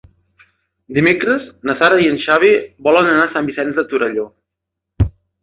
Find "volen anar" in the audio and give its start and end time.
2.89-3.27